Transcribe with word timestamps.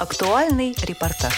Актуальный 0.00 0.74
репортаж. 0.86 1.34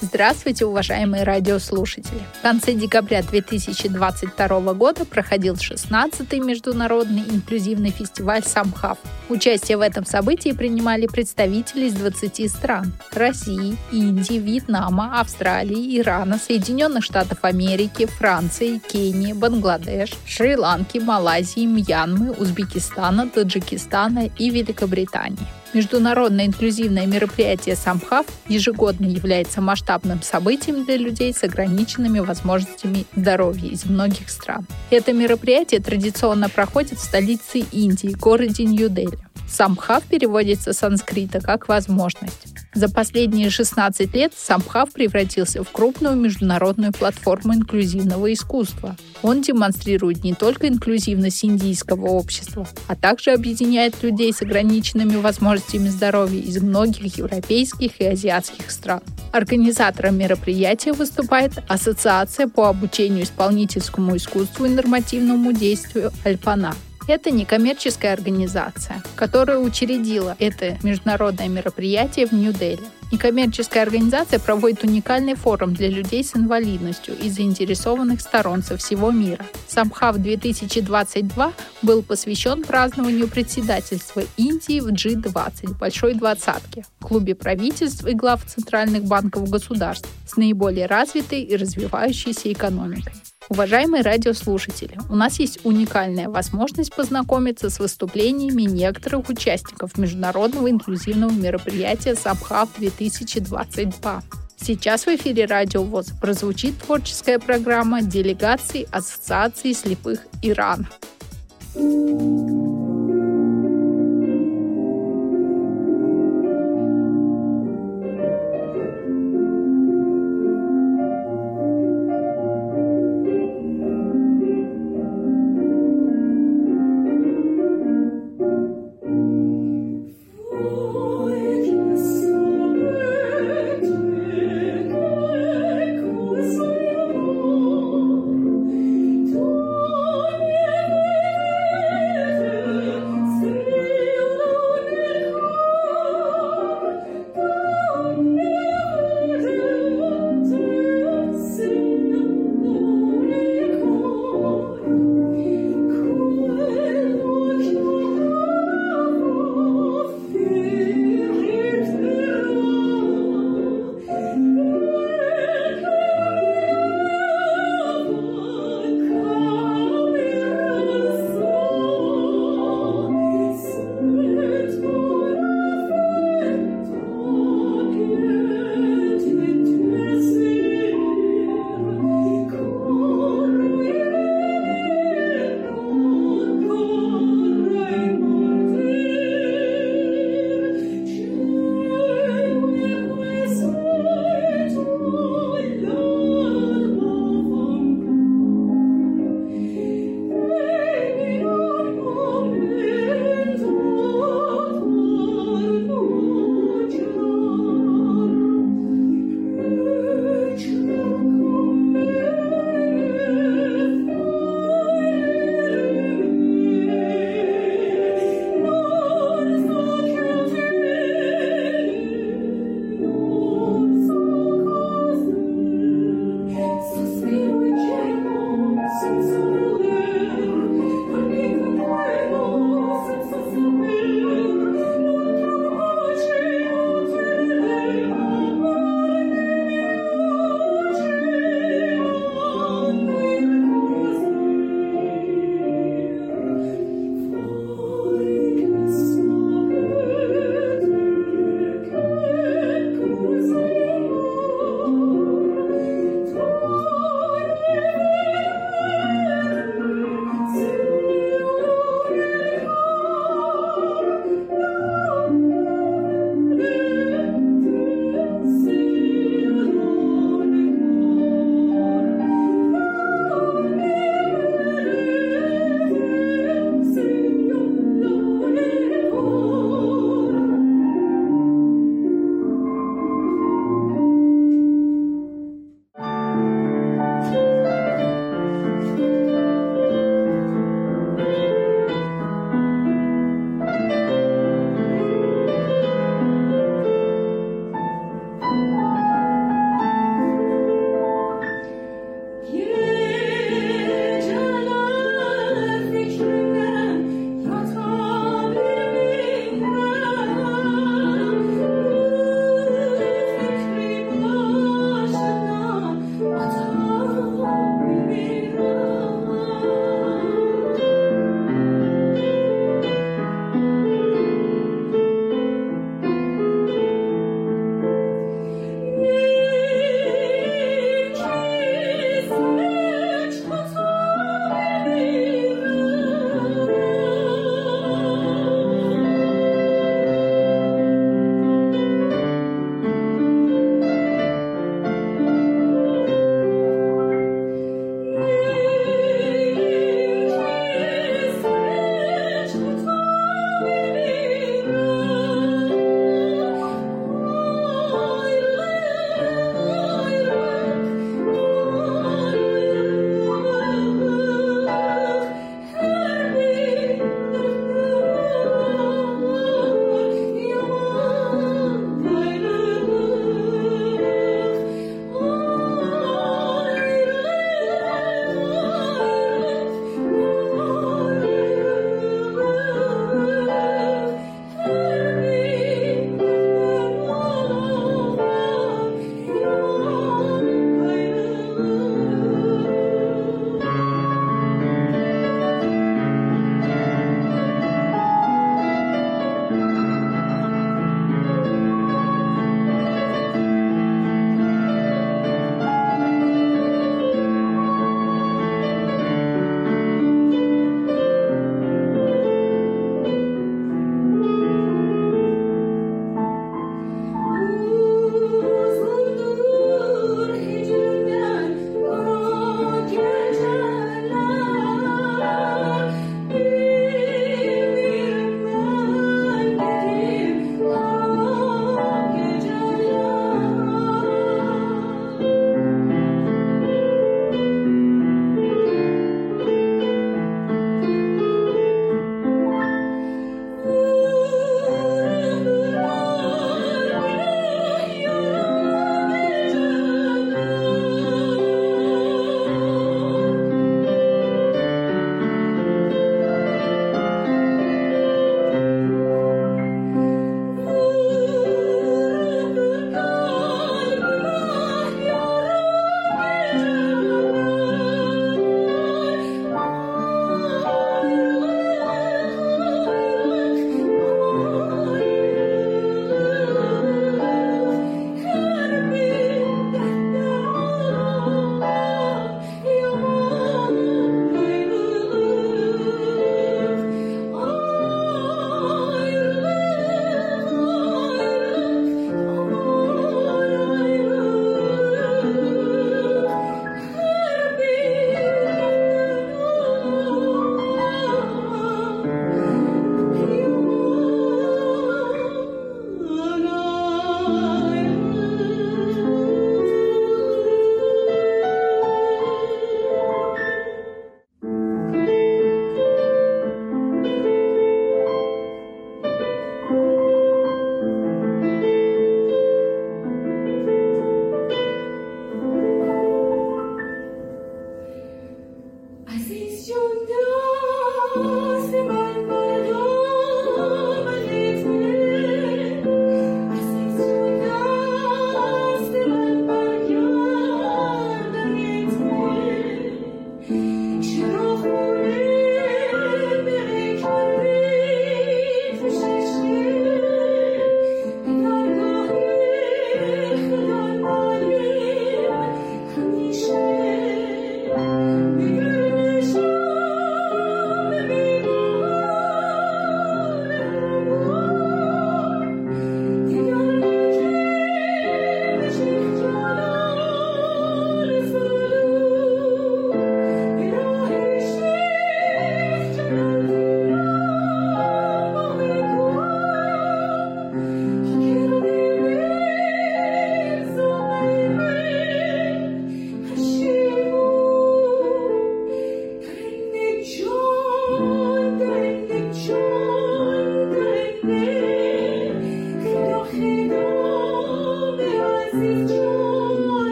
Здравствуйте, 0.00 0.64
уважаемые 0.64 1.22
радиослушатели! 1.22 2.20
В 2.40 2.42
конце 2.42 2.72
декабря 2.72 3.22
2022 3.22 4.74
года 4.74 5.04
проходил 5.04 5.54
16-й 5.54 6.40
международный 6.40 7.22
инклюзивный 7.22 7.90
фестиваль 7.90 8.42
«Самхав». 8.42 8.98
Участие 9.28 9.76
в 9.76 9.82
этом 9.82 10.04
событии 10.04 10.50
принимали 10.50 11.06
представители 11.06 11.86
из 11.86 11.94
20 11.94 12.50
стран– 12.50 12.92
России, 13.12 13.76
Индии, 13.92 14.38
Вьетнама, 14.38 15.20
Австралии, 15.20 16.00
Ирана, 16.00 16.38
Соединенных 16.38 17.04
Штатов 17.04 17.38
Америки, 17.42 18.06
Франции, 18.06 18.78
Кении, 18.78 19.34
Бангладеш, 19.34 20.14
Шри-Ланки, 20.26 20.98
Малайзии, 20.98 21.64
Мьянмы, 21.64 22.32
Узбекистана, 22.32 23.30
Таджикистана 23.30 24.28
и 24.36 24.50
Великобритании. 24.50 25.59
Международное 25.72 26.46
инклюзивное 26.46 27.06
мероприятие 27.06 27.76
«Самхав» 27.76 28.26
ежегодно 28.48 29.06
является 29.06 29.60
масштабным 29.60 30.20
событием 30.20 30.84
для 30.84 30.96
людей 30.96 31.32
с 31.32 31.44
ограниченными 31.44 32.18
возможностями 32.18 33.06
здоровья 33.14 33.68
из 33.68 33.84
многих 33.84 34.30
стран. 34.30 34.66
Это 34.90 35.12
мероприятие 35.12 35.80
традиционно 35.80 36.48
проходит 36.48 36.98
в 36.98 37.04
столице 37.04 37.60
Индии, 37.70 38.08
городе 38.08 38.64
Нью-Дели. 38.64 39.18
Самхав 39.48 40.04
переводится 40.04 40.72
с 40.72 40.78
санскрита 40.78 41.40
как 41.40 41.68
«возможность». 41.68 42.46
За 42.72 42.88
последние 42.88 43.50
16 43.50 44.14
лет 44.14 44.32
Самхав 44.36 44.92
превратился 44.92 45.64
в 45.64 45.70
крупную 45.70 46.14
международную 46.14 46.92
платформу 46.92 47.54
инклюзивного 47.54 48.32
искусства. 48.32 48.96
Он 49.22 49.42
демонстрирует 49.42 50.22
не 50.22 50.34
только 50.34 50.68
инклюзивность 50.68 51.44
индийского 51.44 52.06
общества, 52.06 52.68
а 52.86 52.94
также 52.94 53.32
объединяет 53.32 54.00
людей 54.02 54.32
с 54.32 54.42
ограниченными 54.42 55.16
возможностями 55.16 55.59
здоровья 55.68 56.40
из 56.40 56.60
многих 56.62 57.18
европейских 57.18 58.00
и 58.00 58.06
азиатских 58.06 58.70
стран. 58.70 59.00
Организатором 59.32 60.18
мероприятия 60.18 60.92
выступает 60.92 61.52
Ассоциация 61.68 62.48
по 62.48 62.68
обучению 62.68 63.24
исполнительскому 63.24 64.16
искусству 64.16 64.64
и 64.64 64.70
нормативному 64.70 65.52
действию 65.52 66.12
«Альпана». 66.24 66.74
Это 67.08 67.30
некоммерческая 67.30 68.12
организация, 68.12 69.02
которая 69.16 69.58
учредила 69.58 70.36
это 70.38 70.78
международное 70.82 71.48
мероприятие 71.48 72.26
в 72.26 72.32
Нью-Дели. 72.32 72.84
Некоммерческая 73.10 73.82
организация 73.82 74.38
проводит 74.38 74.84
уникальный 74.84 75.34
форум 75.34 75.74
для 75.74 75.88
людей 75.88 76.22
с 76.22 76.36
инвалидностью 76.36 77.18
и 77.18 77.28
заинтересованных 77.28 78.20
сторон 78.20 78.62
со 78.62 78.76
всего 78.76 79.10
мира. 79.10 79.44
Самхав 79.66 80.16
2022 80.18 81.52
был 81.82 82.02
посвящен 82.02 82.62
празднованию 82.62 83.26
председательства 83.26 84.22
Индии 84.36 84.80
в 84.80 84.88
G20 84.88 85.76
Большой 85.78 86.14
двадцатке, 86.14 86.84
клубе 87.00 87.34
правительств 87.34 88.06
и 88.06 88.14
глав 88.14 88.44
центральных 88.44 89.04
банков 89.04 89.50
государств 89.50 90.08
с 90.26 90.36
наиболее 90.36 90.86
развитой 90.86 91.42
и 91.42 91.56
развивающейся 91.56 92.52
экономикой. 92.52 93.12
Уважаемые 93.50 94.02
радиослушатели, 94.04 94.96
у 95.08 95.16
нас 95.16 95.40
есть 95.40 95.58
уникальная 95.64 96.28
возможность 96.28 96.94
познакомиться 96.94 97.68
с 97.68 97.80
выступлениями 97.80 98.62
некоторых 98.62 99.28
участников 99.28 99.98
международного 99.98 100.70
инклюзивного 100.70 101.32
мероприятия 101.32 102.14
«Самхаб-2022». 102.14 104.22
Сейчас 104.56 105.06
в 105.06 105.08
эфире 105.08 105.46
Радио 105.46 105.82
ВОЗ 105.82 106.12
прозвучит 106.20 106.78
творческая 106.78 107.40
программа 107.40 108.02
делегации 108.02 108.86
Ассоциации 108.92 109.72
слепых 109.72 110.20
Ирана. 110.42 110.88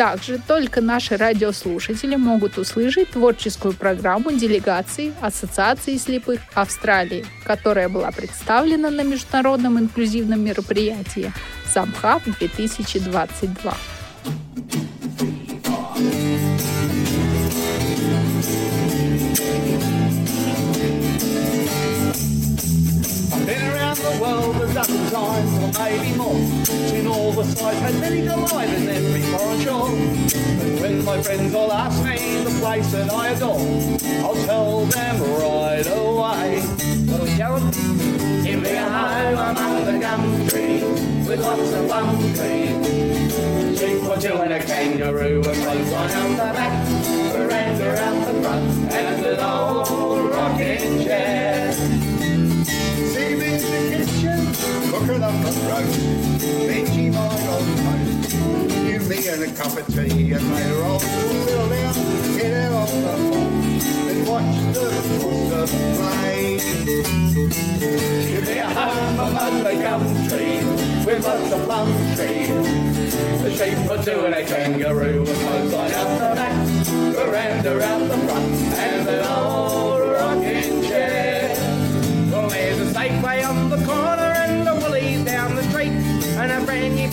Также 0.00 0.38
только 0.38 0.80
наши 0.80 1.18
радиослушатели 1.18 2.16
могут 2.16 2.56
услышать 2.56 3.10
творческую 3.10 3.74
программу 3.74 4.32
делегации 4.32 5.12
Ассоциации 5.20 5.98
слепых 5.98 6.40
Австралии, 6.54 7.26
которая 7.44 7.90
была 7.90 8.10
представлена 8.10 8.88
на 8.88 9.02
международном 9.02 9.78
инклюзивном 9.78 10.42
мероприятии 10.42 11.30
«Самхаб 11.66 12.22
2022». 12.26 13.74
Times, 25.20 25.52
or 25.62 25.70
maybe 25.82 26.16
more. 26.16 26.40
In 26.98 27.06
all 27.06 27.32
the 27.32 27.44
sights, 27.44 27.80
had 27.80 27.94
many 28.00 28.26
alive 28.26 28.72
in 28.72 28.88
every 28.88 29.22
shore. 29.64 29.90
But 30.58 30.72
when 30.80 31.04
my 31.04 31.22
friends 31.22 31.54
all 31.54 31.72
ask 31.72 32.02
me 32.04 32.42
the 32.44 32.54
place 32.60 32.90
that 32.92 33.12
I 33.12 33.28
adore, 33.28 33.60
I'll 34.24 34.40
tell 34.46 34.86
them 34.86 35.16
right 35.42 35.86
away. 36.00 36.62
We 37.20 37.36
going? 37.36 37.70
Give 38.44 38.60
me 38.62 38.72
a 38.72 38.88
home 38.96 39.38
among 39.50 39.84
the 39.84 39.98
gum 40.04 40.22
trees, 40.48 41.28
with 41.28 41.40
lots 41.40 41.72
of 41.72 41.86
plum 41.88 42.16
trees. 42.36 43.78
Sheep 43.78 44.02
or 44.10 44.16
two 44.16 44.36
and 44.44 44.52
a 44.52 44.60
kangaroo, 44.60 45.42
and 45.50 45.58
clothes 45.64 45.92
on 45.92 46.10
out 46.18 46.30
the 46.40 46.48
back, 46.56 46.74
veranda 47.32 47.88
out 48.06 48.26
the 48.26 48.42
front, 48.42 48.92
and 48.92 49.26
an 49.26 49.40
old 49.40 50.30
rocking 50.30 51.04
chair 51.04 51.89
on 55.30 55.42
the 55.42 55.50
road, 55.70 55.94
Benji 56.66 57.12
might 57.12 57.46
on 57.48 57.64
toast. 57.84 58.34
You, 58.86 58.98
me 59.08 59.28
and 59.28 59.42
a 59.42 59.50
cup 59.54 59.76
of 59.76 59.86
tea 59.86 60.32
and 60.32 60.46
later 60.54 60.82
on 60.82 61.00
we'll 61.46 61.72
out, 61.72 61.94
get 62.36 62.52
out 62.64 62.88
of 62.88 62.90
the 62.90 63.14
box 63.30 63.86
and 64.10 64.20
watch 64.26 64.56
the 64.74 64.86
horses 65.20 65.70
play. 65.98 66.58
Give 68.30 68.44
me 68.46 68.56
a 68.58 68.60
home 68.68 69.18
among 69.20 69.56
the 69.62 69.74
gum 69.82 70.02
trees, 70.28 70.66
we've 71.06 71.22
got 71.22 71.38
the 71.50 71.58
plum 71.64 71.88
trees. 72.16 72.48
The 73.42 73.50
sheep 73.56 73.78
were 73.88 74.02
two 74.02 74.24
and 74.26 74.34
a 74.34 74.44
kangaroo 74.44 75.20
was 75.20 75.38
both 75.38 75.74
on 75.74 75.92
out 75.92 76.10
the 76.18 76.34
back, 76.34 76.54
around 77.16 77.66
around 77.66 78.09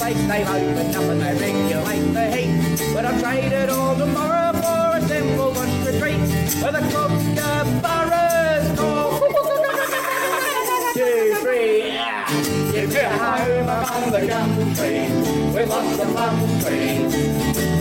a 0.08 0.13
place 0.13 0.28
they've 0.28 0.48
opened 0.48 0.96
up 0.96 1.04
and 1.04 1.22
they 1.22 1.34
regulate 1.34 2.13
the 2.13 2.32
heat. 2.32 2.93
But 2.93 3.06
I'll 3.06 3.20
trade 3.20 3.52
it 3.52 3.70
all 3.70 3.96
tomorrow 3.96 4.54
for 4.54 4.98
a 4.98 5.02
simple 5.08 5.52
bush 5.52 5.74
retreat 5.86 6.20
where 6.62 6.72
the 6.72 6.80
kookaburras 6.91 8.78
call. 8.78 9.20
Two, 10.93 11.36
three, 11.41 11.88
yeah. 11.88 12.32
You 12.74 12.88
get 12.88 13.12
home 13.12 13.67
among 13.67 14.12
the 14.12 14.20
trees 14.76 15.54
with 15.54 15.70
lots 15.70 16.00
of 16.00 16.08
trees. 16.65 17.13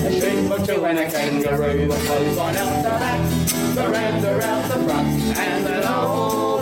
A 0.04 0.10
sheep 0.12 0.50
or 0.50 0.58
two 0.66 0.84
and 0.84 0.98
a 0.98 1.10
kangaroo, 1.10 1.86
the 1.88 1.96
clothesline 2.06 2.56
out 2.56 2.82
the 2.82 2.88
back, 2.88 3.20
the 3.74 3.82
veranda 3.82 4.42
out 4.42 4.62
the 4.68 4.78
front, 4.84 5.08
and 5.38 5.66
an 5.66 5.84
old 5.86 6.55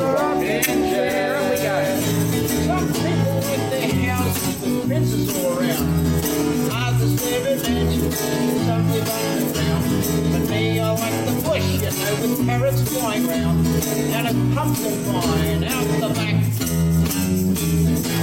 the 11.27 11.43
bush, 11.45 11.65
you 11.65 12.47
know, 12.47 12.61
with 12.61 12.89
flying 12.89 13.27
round. 13.27 13.67
And 14.15 14.29
a 14.29 14.33
pumpkin. 14.55 14.95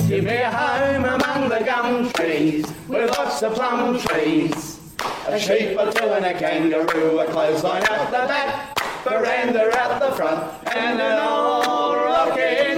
Give 0.07 0.25
me 0.25 0.37
a 0.37 0.51
home 0.51 1.05
among 1.05 1.49
the 1.49 1.63
gum 1.63 2.11
trees, 2.11 2.65
with 2.87 3.09
lots 3.11 3.41
of 3.43 3.53
plum 3.53 3.97
trees. 3.99 4.79
A 5.27 5.39
sheep 5.39 5.77
two 5.77 6.09
and 6.09 6.25
a 6.25 6.33
kangaroo, 6.33 7.19
a 7.19 7.25
clothesline 7.27 7.83
out 7.83 8.07
the 8.07 8.27
back, 8.27 8.77
veranda 9.05 9.71
out 9.79 10.01
the 10.01 10.11
front, 10.15 10.67
and 10.75 10.99
an 10.99 11.17
old 11.25 11.95
rocking 11.95 12.70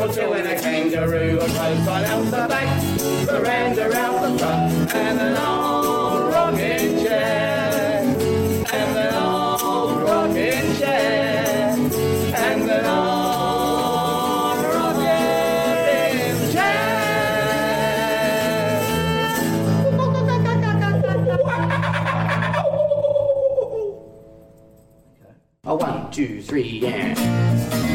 Two 0.00 0.32
and 0.32 0.48
a 0.48 0.58
kangaroo, 0.58 1.38
a 1.38 1.46
clothesline 1.46 2.04
out 2.06 2.24
the 2.24 2.46
back, 2.48 2.80
veranda 3.26 3.94
out 3.94 4.22
the 4.22 4.38
front, 4.38 4.94
and 4.94 5.20
an 5.20 5.36
old 5.36 6.32
rocking 6.32 7.04
chair. 7.04 8.00
And 8.72 8.96
an 8.96 9.14
old 9.14 10.02
rocking 10.02 10.74
chair. 10.78 11.76
And 12.34 12.70
an 12.70 12.86
old 12.86 14.64
rocking 14.64 16.50
chair. 16.50 16.80
A 25.64 25.74
one, 25.76 26.10
two, 26.10 26.40
three, 26.40 26.80
yeah. 26.80 27.89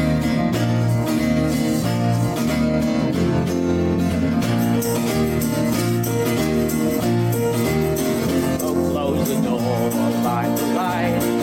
all 9.98 10.12
by 10.22 10.46
light. 10.74 11.35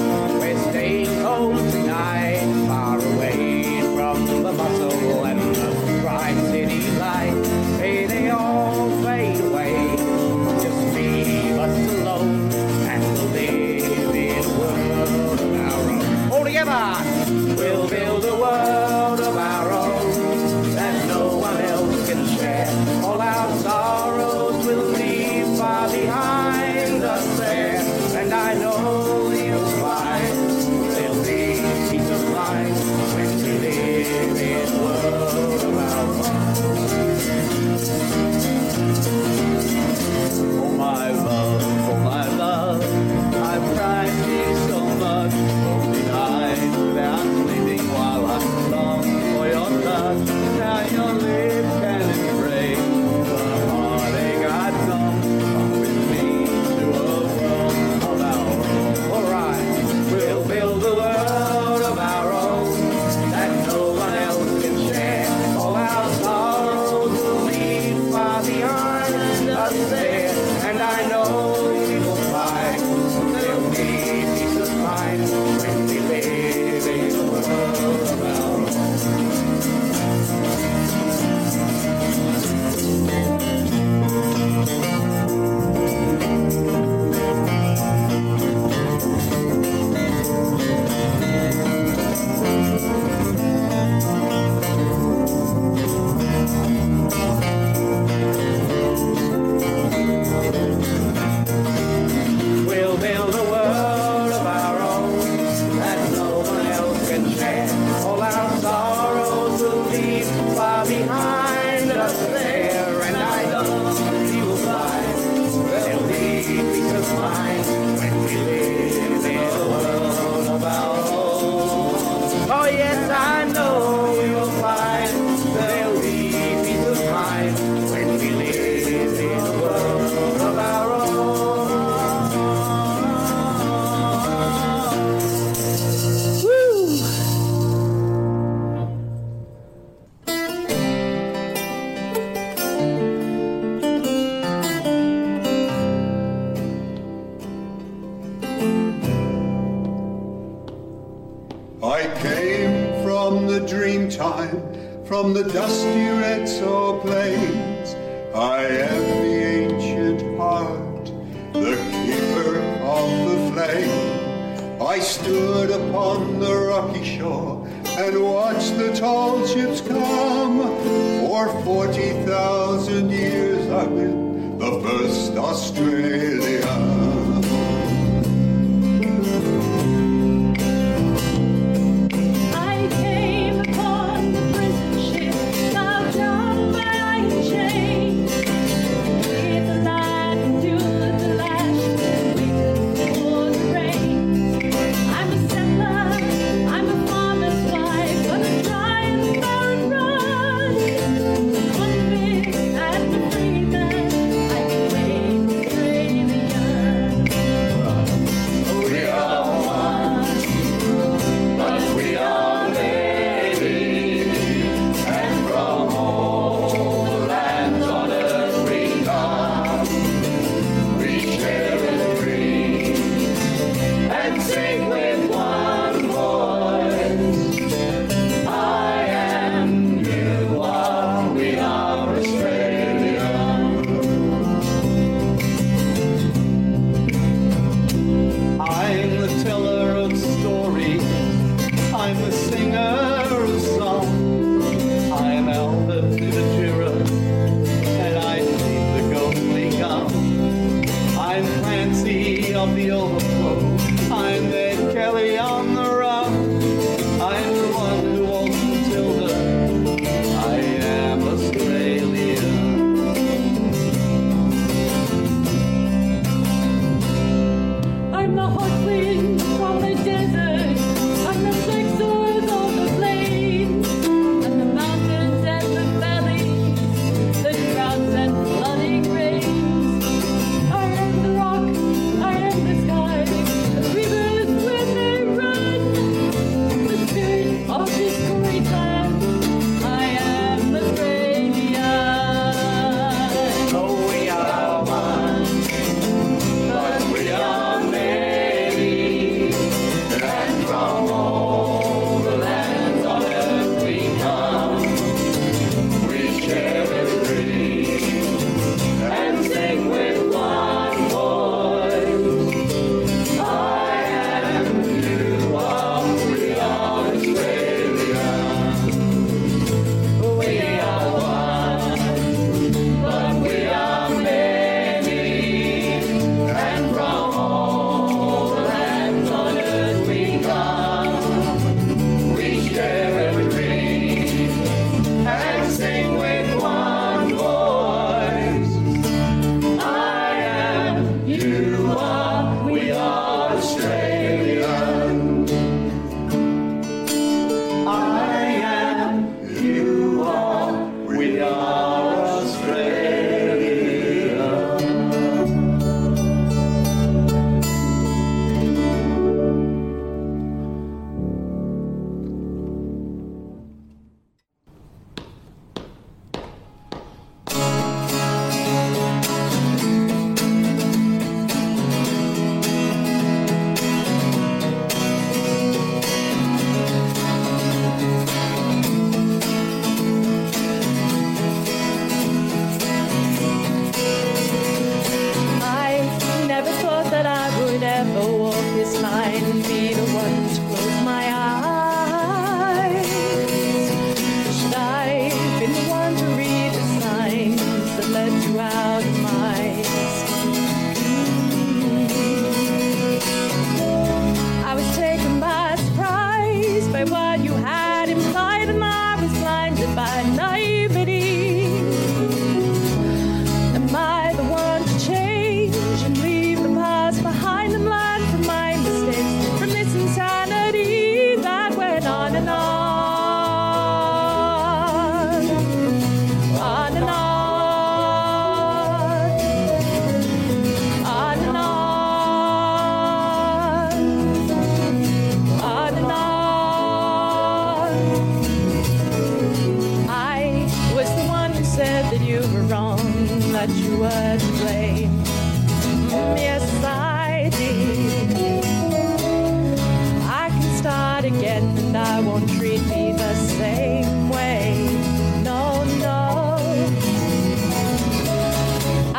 From 155.24 155.34
the 155.34 155.44
dusty 155.46 156.10
red 156.10 156.50
soil 156.50 157.00
plains. 157.00 157.53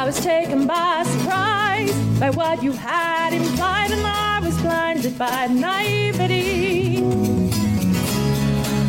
I 0.05 0.07
was 0.09 0.21
taken 0.21 0.67
by 0.67 1.03
surprise 1.07 2.21
by 2.21 2.29
what 2.29 2.63
you 2.63 2.73
had 2.73 3.33
implied, 3.33 3.91
and 3.91 4.07
I 4.07 4.39
was 4.39 4.55
blinded 4.61 5.17
by 5.17 5.47
naivety. 5.47 7.01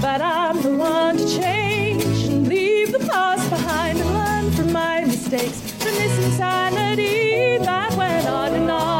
But 0.01 0.19
I'm 0.19 0.61
the 0.61 0.75
one 0.75 1.15
to 1.15 1.25
change 1.39 2.25
and 2.25 2.49
leave 2.49 2.91
the 2.91 2.99
past 2.99 3.49
behind 3.49 3.97
and 3.97 4.13
learn 4.13 4.51
from 4.55 4.73
my 4.73 5.05
mistakes, 5.05 5.61
from 5.61 5.95
this 5.95 6.25
insanity 6.25 7.59
that 7.59 7.95
went 7.95 8.27
on 8.27 8.53
and 8.53 8.69
on. 8.69 8.94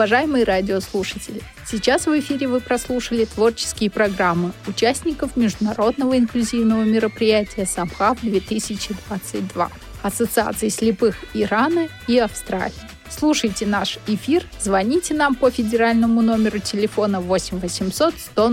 Уважаемые 0.00 0.44
радиослушатели, 0.44 1.42
сейчас 1.66 2.06
в 2.06 2.18
эфире 2.18 2.48
вы 2.48 2.60
прослушали 2.60 3.26
творческие 3.26 3.90
программы 3.90 4.52
участников 4.66 5.36
международного 5.36 6.16
инклюзивного 6.16 6.84
мероприятия 6.84 7.66
«Самхаб-2022» 7.66 9.68
Ассоциации 10.02 10.70
слепых 10.70 11.16
Ирана 11.34 11.88
и 12.08 12.16
Австралии. 12.16 12.72
Слушайте 13.10 13.66
наш 13.66 13.98
эфир, 14.06 14.46
звоните 14.58 15.12
нам 15.12 15.34
по 15.34 15.50
федеральному 15.50 16.22
номеру 16.22 16.60
телефона 16.60 17.20
8 17.20 17.58
800 17.58 18.14
100 18.18 18.48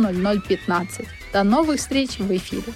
0015. 0.50 1.06
До 1.32 1.43
новых 1.43 1.80
встреч 1.80 2.20
в 2.20 2.30
эфире. 2.36 2.74